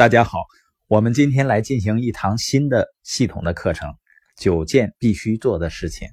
[0.00, 0.46] 大家好，
[0.86, 3.96] 我们今天来进行一堂新的系统的课程——
[4.34, 6.08] 九件必须做的事情。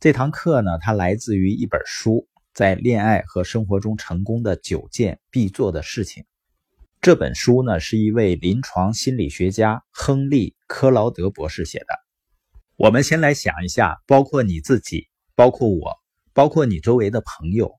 [0.00, 6.24] 这堂课呢，它来自于一本书，在恋爱和生活中成功的九件必做的事情。
[7.00, 11.86] 这本书呢，是一位临床心理学家亨利·科劳德博士写的。
[12.74, 15.06] 我们先来想一下，包括你自己，
[15.36, 15.92] 包括我，
[16.32, 17.70] 包括你周围的朋友，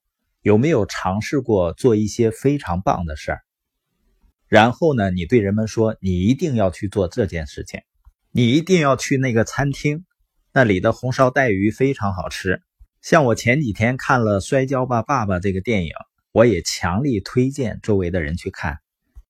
[0.44, 3.42] 有没有尝试过做一些非常棒的事儿？
[4.52, 7.80] 然后呢，你对人们说，你一定要去做这件事情，
[8.32, 10.04] 你一定要去那个餐厅，
[10.52, 12.62] 那里的红烧带鱼非常好吃。
[13.02, 15.94] 像我前几天看了《摔跤吧，爸爸》这个电影，
[16.34, 18.80] 我也强力推荐周围的人去看。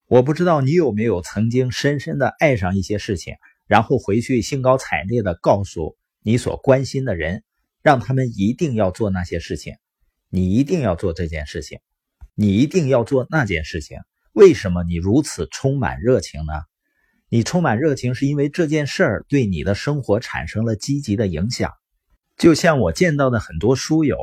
[0.07, 3.35] 我不知道你有没有曾经深深的爱上一些事情，
[3.67, 7.43] 然后回去兴高采烈的告诉你所关心的人，
[7.83, 9.75] 让他们一定要做那些事情，
[10.31, 11.77] 你一定要做这件事情，
[12.33, 13.99] 你一定要做那件事情。
[14.33, 16.53] 为什么你如此充满热情呢？
[17.29, 21.71] 你充满热情是因为这件事儿对你的生活产生了积极的影响。
[22.37, 24.17] 就像我见到的很多书友，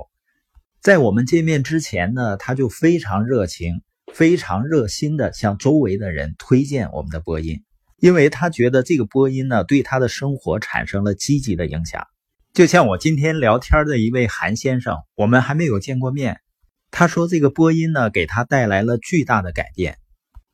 [0.81, 7.63] 在我们见面之前呢，他就非常热情、非常热心的向周围的人推荐我们的播音，
[7.99, 12.07] 因为他觉得这个播音呢对他的生活产生了积极的影响。
[12.55, 16.41] 就像我今天聊天的一位韩先生，我们还没有见过面。
[16.91, 19.99] 他说：“这个播音呢，给他带来了巨大的改变。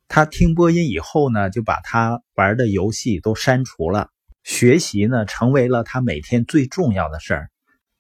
[0.08, 4.10] 他听播音以后呢，就把他玩的游戏都删除了。
[4.42, 7.50] 学习呢，成为了他每天最重要的事儿。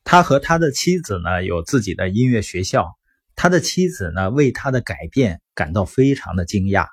[0.02, 2.98] 他和他的妻子呢，有自己的音乐学校。
[3.36, 6.88] 他的妻子呢，为他的改变感到非常的惊讶，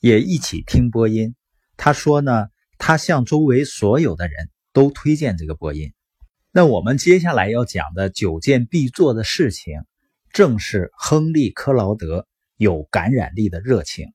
[0.00, 1.34] 也一起听播音。
[1.76, 5.92] 他说呢，他向周围所有的人都推荐这个播音。
[6.50, 9.74] 那我们接下来要讲的九件必做的事情。”
[10.32, 14.12] 正是亨利·克劳德有感染力的热情，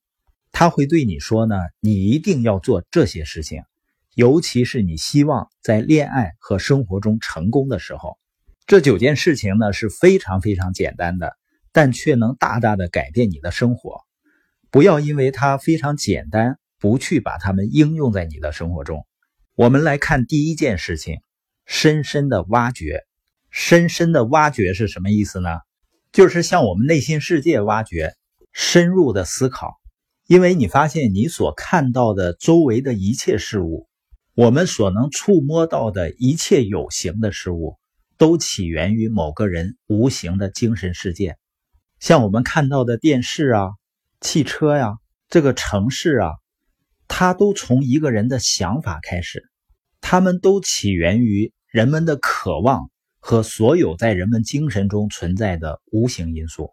[0.52, 3.62] 他会对你说呢：“你一定要做这些事情，
[4.16, 8.18] 尤其是你希望在恋爱和生活中成功的时候。”
[8.66, 11.38] 这九件事情呢是非常非常简单的，
[11.72, 14.02] 但却能大大的改变你的生活。
[14.72, 19.06] 不要因为它非常简单，不去把它们应用在你的生活中。
[19.56, 21.20] 我们来看第一件事情：
[21.66, 23.04] 深深的挖掘。
[23.50, 25.50] 深深的挖掘是什么意思呢？
[26.12, 28.16] 就是向我们内心世界挖掘，
[28.52, 29.76] 深入的思考，
[30.26, 33.88] 因为你发现你所看到的周围的一切事物，
[34.34, 37.78] 我们所能触摸到的一切有形的事物，
[38.18, 41.38] 都起源于某个人无形的精神世界。
[42.00, 43.70] 像我们看到的电视啊、
[44.22, 44.98] 汽车呀、
[45.30, 46.32] 这个城市啊，
[47.08, 49.44] 它都从一个人的想法开始，
[50.02, 52.90] 它们都起源于人们的渴望。
[53.28, 56.72] 和所有在人们精神中存在的无形因素，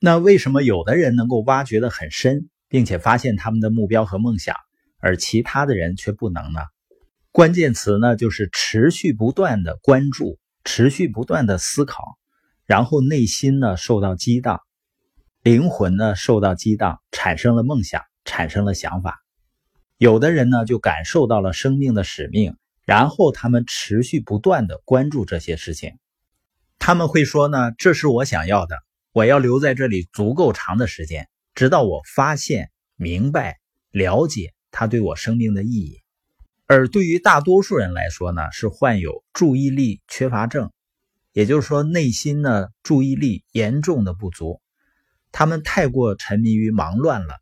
[0.00, 4.56] 那为什么有的人能够挖掘得很深，并且发现他们的目标和梦想，
[4.98, 6.58] 而其他的人却不能呢？
[7.30, 12.02] 关键词呢，就是持续不断的关注，持续不断的思考，
[12.66, 14.60] 然后内心呢受到激荡，
[15.44, 19.20] 灵魂呢受到激荡，产生了梦想，产生了想法。
[19.98, 22.56] 有的人呢就感受到了生命的使命。
[22.84, 25.98] 然后他们持续不断的关注这些事情，
[26.78, 28.76] 他们会说呢，这是我想要的，
[29.12, 33.58] 我要留在这里足够长的时间，直到我发现、明白、
[33.90, 36.00] 了解它对我生命的意义。
[36.66, 40.72] 而对于大多数人来说呢，是患有注意力缺乏症，
[41.32, 44.60] 也就是说内心呢注意力严重的不足，
[45.30, 47.36] 他们太过沉迷于忙乱了，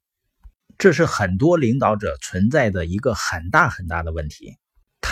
[0.76, 4.56] 这是很多领导者存在的一个很大很大的问题。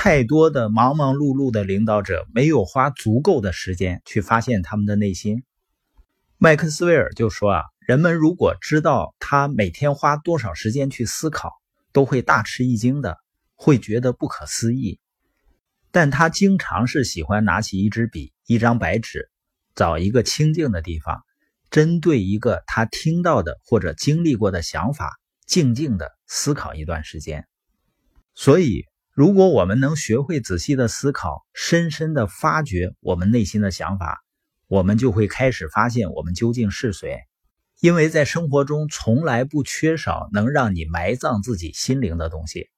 [0.00, 5.42] 太多的忙忙碌碌的领导者没有花足够的时间去发现他们的内心。
[6.36, 11.50] 麦克斯韦尔就说啊，人们如果知道他每天花多少时间去思考，
[11.92, 13.16] 都会大吃一惊的，
[13.56, 15.00] 会觉得不可思议。
[15.90, 19.28] 但他经常是喜欢拿起一支笔、一张白纸，
[19.74, 21.24] 找一个清静的地方，
[21.72, 27.48] 针对一个他听到的或者经历过的想法，静静的思考一段时间。
[28.36, 28.84] 所以。
[29.18, 34.22] 如果我们能学会仔细的思考，深深的发掘我们内心的想法，
[34.68, 37.18] 我们就会开始发现我们究竟是谁。
[37.80, 42.68] 因为在生活中从来不缺少能让你埋葬自己心灵的东西。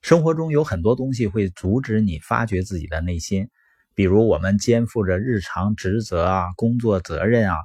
[0.00, 3.48] 生活中有很多东西会阻止你发掘自己的内心，
[3.96, 7.56] 比如我们肩负着日常职责啊、工作责任啊，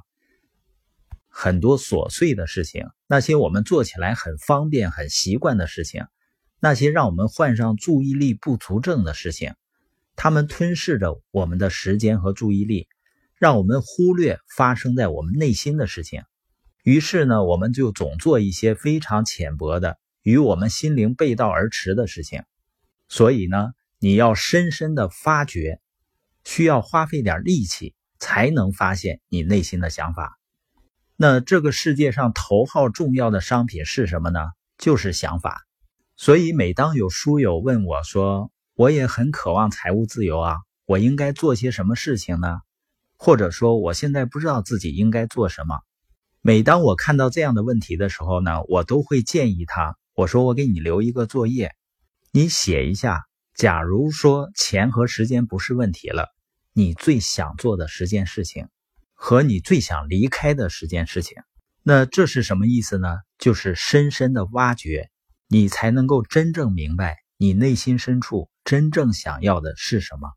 [1.28, 6.04] 很多琐碎的事情，那些我们做起来很方便、很习惯的事情。
[6.60, 9.54] 那些让我们患上注意力不足症的事情，
[10.16, 12.88] 他们吞噬着我们的时间和注意力，
[13.36, 16.22] 让我们忽略发生在我们内心的事情。
[16.82, 22.42] 于是呢，我们就总做一些非常浅薄的、与我们心灵背道而驰的事情。
[23.08, 25.80] 所以呢，你要深深的发掘，
[26.44, 30.38] 需要花费点力气才能发现你内心的想法。
[31.16, 34.40] 那这个世界上头号重要的商品是什么呢？
[34.78, 35.65] 就是想法。
[36.16, 42.60] 所以每当有书友问我说：“我也很渴望财务自由啊，我应该做些什么事情呢？”
[43.18, 45.80] 或者说我现在不知道自己应该做什么。
[46.40, 51.74] 每当我看到这样的问题的时候呢，我都会建议他，我说：“我给你留一个作业。”
[52.32, 53.24] 你写一下，
[53.54, 56.28] 假如说钱和时间不是问题了，
[56.72, 58.68] 你最想做的十件事情，
[59.12, 61.42] 和你最想离开的十件事情，
[61.82, 63.18] 那这是什么意思呢？
[63.38, 65.10] 就是深深的挖掘，
[65.48, 70.30] 你才能够真正明白你内心深处真正想要的是什么。